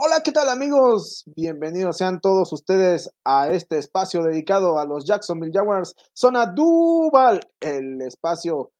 [0.00, 1.24] Hola, ¿qué tal amigos?
[1.34, 5.96] Bienvenidos sean todos ustedes a este espacio dedicado a los Jacksonville Jaguars.
[6.14, 8.70] Zona Duval, el espacio,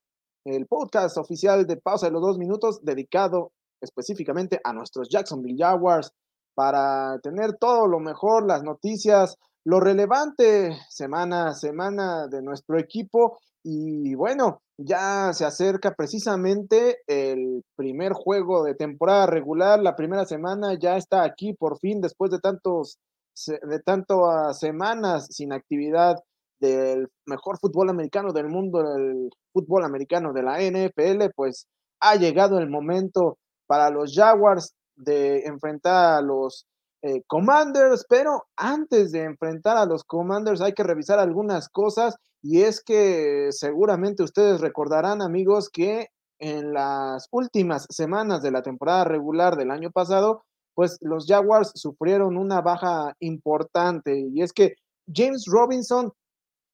[0.44, 3.50] el podcast oficial de pausa de los dos minutos dedicado
[3.80, 6.12] específicamente a nuestros Jacksonville Jaguars
[6.54, 13.40] para tener todo lo mejor, las noticias, lo relevante semana a semana de nuestro equipo
[13.64, 20.74] y bueno, ya se acerca precisamente el primer juego de temporada regular, la primera semana
[20.78, 22.98] ya está aquí por fin después de tantos
[23.46, 26.16] de tantas semanas sin actividad
[26.60, 31.66] del mejor fútbol americano del mundo, el fútbol americano de la NFL, pues
[32.00, 36.66] ha llegado el momento para los Jaguars de enfrentar a los
[37.02, 42.62] eh, Commanders, pero antes de enfrentar a los Commanders hay que revisar algunas cosas y
[42.62, 46.08] es que seguramente ustedes recordarán amigos que
[46.40, 52.36] en las últimas semanas de la temporada regular del año pasado, pues los Jaguars sufrieron
[52.36, 54.74] una baja importante y es que
[55.12, 56.12] James Robinson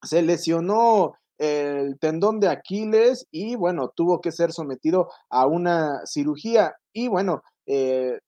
[0.02, 6.74] se lesionó el tendón de Aquiles y bueno, tuvo que ser sometido a una cirugía.
[6.92, 8.18] Y bueno, eh,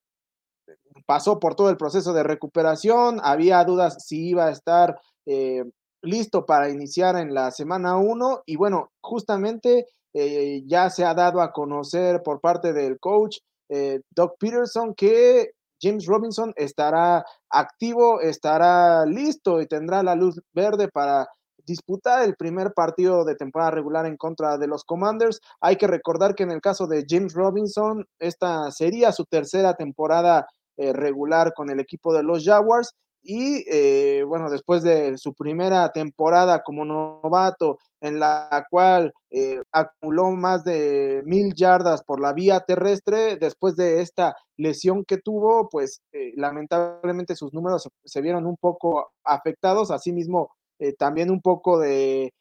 [1.06, 5.64] pasó por todo el proceso de recuperación, había dudas si iba a estar eh,
[6.02, 11.40] listo para iniciar en la semana 1 y bueno, justamente eh, ya se ha dado
[11.40, 15.50] a conocer por parte del coach eh, Doug Peterson que
[15.80, 21.28] James Robinson estará activo, estará listo y tendrá la luz verde para
[21.66, 25.40] disputar el primer partido de temporada regular en contra de los Commanders.
[25.60, 30.46] Hay que recordar que en el caso de James Robinson, esta sería su tercera temporada
[30.76, 32.94] eh, regular con el equipo de los Jaguars.
[33.22, 40.30] Y eh, bueno, después de su primera temporada como novato, en la cual eh, acumuló
[40.30, 46.02] más de mil yardas por la vía terrestre, después de esta lesión que tuvo, pues
[46.36, 50.50] lamentablemente sus números se, vieron un poco afectados, asimismo
[50.98, 52.32] también un poco de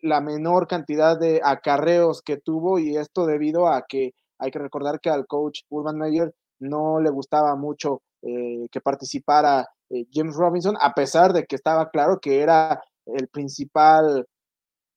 [0.00, 5.00] la menor cantidad de acarreos que tuvo y esto debido a que hay que recordar
[5.00, 10.76] que al coach Urban Meyer no le gustaba mucho eh, que participara eh, James Robinson,
[10.80, 14.26] a pesar de que estaba claro que era el principal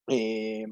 [0.07, 0.65] eh,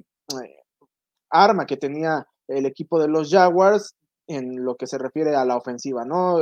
[1.30, 3.94] arma que tenía el equipo de los Jaguars
[4.28, 6.40] en lo que se refiere a la ofensiva, ¿no?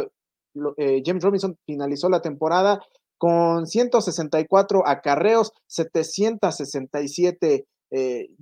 [0.55, 2.81] James Robinson finalizó la temporada
[3.19, 7.67] con 164 acarreos, 767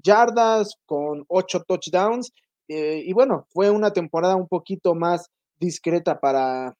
[0.02, 2.32] yardas, con 8 touchdowns.
[2.68, 5.30] y bueno, fue una temporada un poquito más
[5.60, 6.76] discreta para,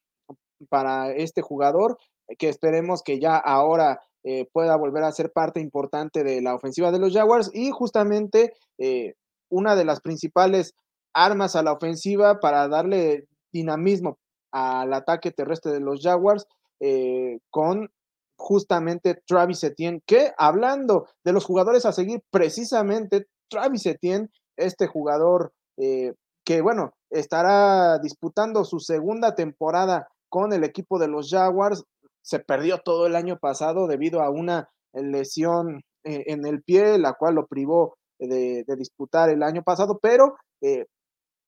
[0.68, 1.98] para este jugador,
[2.38, 6.90] que esperemos que ya ahora eh, pueda volver a ser parte importante de la ofensiva
[6.90, 9.14] de los Jaguars y justamente eh,
[9.48, 10.74] una de las principales
[11.14, 14.18] armas a la ofensiva para darle dinamismo
[14.50, 16.46] al ataque terrestre de los Jaguars
[16.80, 17.88] eh, con
[18.36, 25.52] justamente Travis Etienne, que hablando de los jugadores a seguir, precisamente Travis Etienne, este jugador
[25.76, 31.84] que bueno, estará disputando su segunda temporada con el equipo de los Jaguars.
[32.22, 37.14] Se perdió todo el año pasado debido a una lesión eh, en el pie, la
[37.14, 40.86] cual lo privó de, disputar el año pasado, pero eh,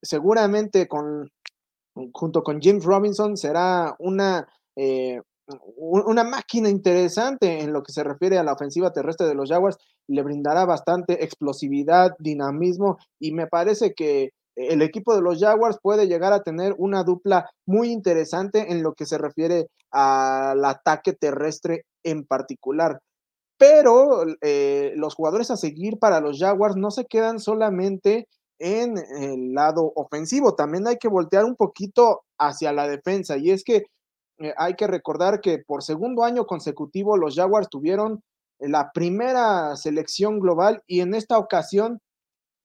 [0.03, 1.31] seguramente con,
[2.13, 4.47] junto con James Robinson será una,
[4.77, 5.21] eh,
[5.77, 9.79] una máquina interesante en lo que se refiere a la ofensiva terrestre de los Jaguars.
[10.09, 16.09] Le brindará bastante explosividad, dinamismo y me parece que el equipo de los Jaguars puede
[16.09, 21.85] llegar a tener una dupla muy interesante en lo que se refiere al ataque terrestre
[22.03, 23.01] en particular.
[23.57, 28.29] Pero eh, los jugadores a seguir para los Jaguars no se quedan solamente
[28.61, 33.37] en el lado ofensivo, también hay que voltear un poquito hacia la defensa.
[33.37, 33.85] Y es que
[34.39, 38.23] eh, hay que recordar que por segundo año consecutivo los Jaguars tuvieron
[38.59, 42.01] la primera selección global y en esta ocasión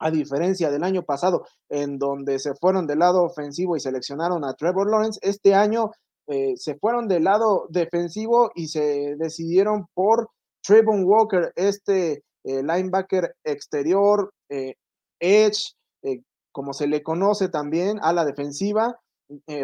[0.04, 4.54] a diferencia del año pasado, en donde se fueron del lado ofensivo y seleccionaron a
[4.54, 5.92] Trevor Lawrence, este año
[6.28, 10.30] eh, se fueron del lado defensivo y se decidieron por
[10.62, 14.76] Trevon Walker, este eh, linebacker exterior, eh,
[15.20, 15.74] edge,
[16.52, 19.00] como se le conoce también a la defensiva,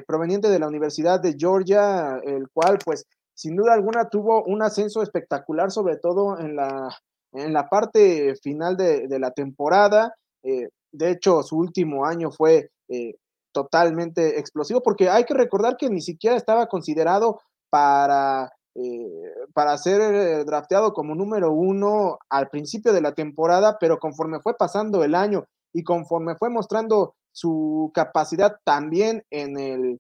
[0.07, 5.03] proveniente de la Universidad de Georgia, el cual pues sin duda alguna tuvo un ascenso
[5.03, 6.89] espectacular, sobre todo en la,
[7.33, 10.15] en la parte final de la temporada.
[10.49, 13.13] Eh, de hecho, su último año fue eh,
[13.53, 20.45] totalmente explosivo, porque hay que recordar que ni siquiera estaba considerado para, eh, para ser
[20.45, 25.45] drafteado como número uno al principio de la temporada, pero conforme fue pasando el año
[25.73, 29.99] y conforme fue mostrando su capacidad también en el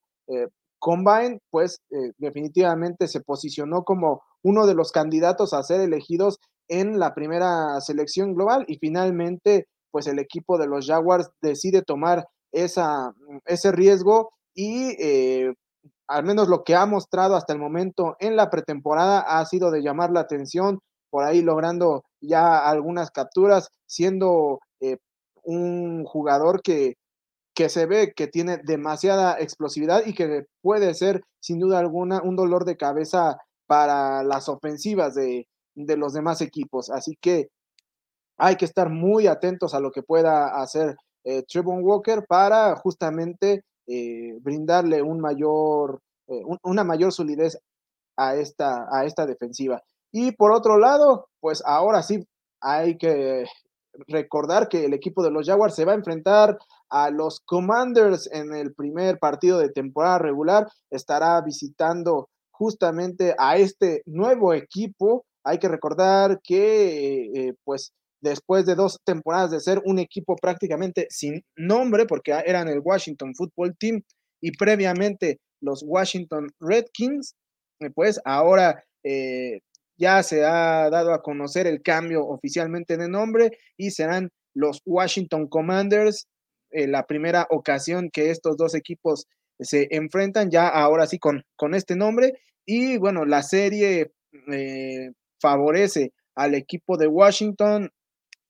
[0.79, 1.81] Combine, pues
[2.17, 8.33] definitivamente se posicionó como uno de los candidatos a ser elegidos en la primera selección
[8.33, 13.13] global y finalmente pues el equipo de los Jaguars decide tomar esa,
[13.45, 15.53] ese riesgo y eh,
[16.07, 19.81] al menos lo que ha mostrado hasta el momento en la pretemporada ha sido de
[19.81, 20.79] llamar la atención,
[21.11, 24.97] por ahí logrando ya algunas capturas, siendo eh,
[25.43, 26.95] un jugador que,
[27.53, 32.35] que se ve que tiene demasiada explosividad y que puede ser sin duda alguna un
[32.35, 33.37] dolor de cabeza
[33.67, 36.89] para las ofensivas de, de los demás equipos.
[36.89, 37.49] Así que
[38.39, 40.95] hay que estar muy atentos a lo que pueda hacer
[41.25, 47.59] eh, Walker para justamente eh, brindarle un mayor, eh, una mayor solidez
[48.17, 49.83] a esta, a esta defensiva.
[50.11, 52.25] Y por otro lado, pues ahora sí
[52.61, 53.45] hay que
[54.07, 56.57] recordar que el equipo de los Jaguars se va a enfrentar
[56.89, 60.67] a los Commanders en el primer partido de temporada regular.
[60.89, 65.25] Estará visitando justamente a este nuevo equipo.
[65.43, 71.43] Hay que recordar que, pues, después de dos temporadas de ser un equipo prácticamente sin
[71.55, 74.01] nombre, porque eran el Washington Football Team
[74.41, 77.35] y previamente los Washington Redskins,
[77.81, 79.59] eh, pues ahora eh,
[79.97, 85.47] ya se ha dado a conocer el cambio oficialmente de nombre y serán los Washington
[85.47, 86.27] Commanders,
[86.71, 89.25] eh, la primera ocasión que estos dos equipos
[89.59, 92.33] se enfrentan, ya ahora sí con, con este nombre.
[92.65, 94.11] Y bueno, la serie
[95.41, 97.89] favorece al equipo de Washington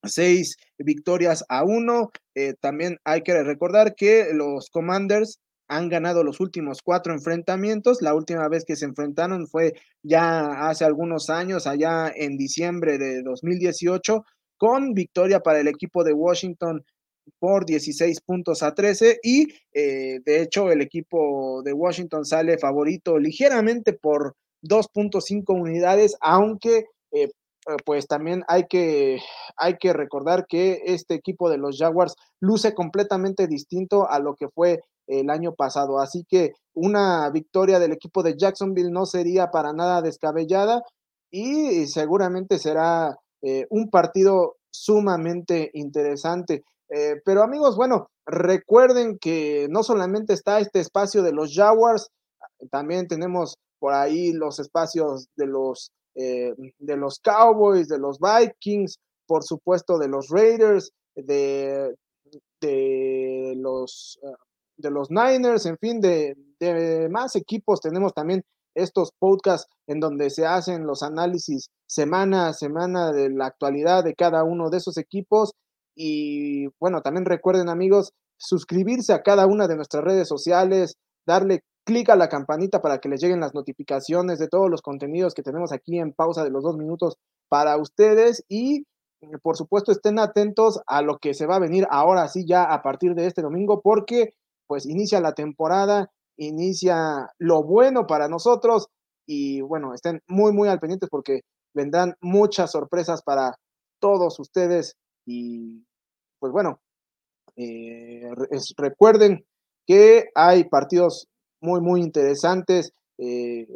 [0.03, 2.11] seis victorias a uno.
[2.35, 8.01] Eh, también hay que recordar que los Commanders han ganado los últimos cuatro enfrentamientos.
[8.01, 9.73] La última vez que se enfrentaron fue
[10.03, 14.25] ya hace algunos años, allá en diciembre de 2018,
[14.57, 16.83] con victoria para el equipo de Washington
[17.37, 23.19] por 16 puntos a 13 y eh, de hecho el equipo de Washington sale favorito
[23.19, 27.29] ligeramente por 2.5 unidades, aunque eh,
[27.85, 29.19] pues también hay que,
[29.57, 34.47] hay que recordar que este equipo de los Jaguars luce completamente distinto a lo que
[34.49, 35.99] fue el año pasado.
[35.99, 40.83] Así que una victoria del equipo de Jacksonville no sería para nada descabellada
[41.31, 46.63] y seguramente será eh, un partido sumamente interesante.
[46.89, 52.09] Eh, pero amigos, bueno, recuerden que no solamente está este espacio de los Jaguars,
[52.71, 55.91] también tenemos por ahí los espacios de los
[56.21, 61.95] eh, de los Cowboys, de los Vikings, por supuesto de los Raiders, de,
[62.59, 64.35] de, los, eh,
[64.75, 67.79] de los Niners, en fin, de, de más equipos.
[67.79, 68.43] Tenemos también
[68.75, 74.13] estos podcasts en donde se hacen los análisis semana a semana de la actualidad de
[74.13, 75.53] cada uno de esos equipos.
[75.95, 80.95] Y bueno, también recuerden amigos, suscribirse a cada una de nuestras redes sociales,
[81.25, 85.33] darle clic a la campanita para que les lleguen las notificaciones de todos los contenidos
[85.33, 87.17] que tenemos aquí en pausa de los dos minutos
[87.49, 88.85] para ustedes y
[89.41, 92.83] por supuesto estén atentos a lo que se va a venir ahora sí ya a
[92.83, 94.35] partir de este domingo porque
[94.67, 98.89] pues inicia la temporada, inicia lo bueno para nosotros
[99.25, 101.41] y bueno, estén muy muy al pendientes porque
[101.73, 103.55] vendrán muchas sorpresas para
[103.99, 105.83] todos ustedes y
[106.37, 106.81] pues bueno,
[107.55, 108.29] eh,
[108.77, 109.43] recuerden
[109.87, 111.27] que hay partidos
[111.61, 113.67] muy, muy interesantes eh,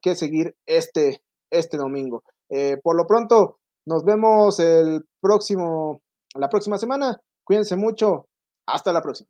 [0.00, 2.22] que seguir este, este domingo.
[2.48, 6.02] Eh, por lo pronto, nos vemos el próximo,
[6.34, 7.20] la próxima semana.
[7.44, 8.26] Cuídense mucho.
[8.66, 9.28] Hasta la próxima.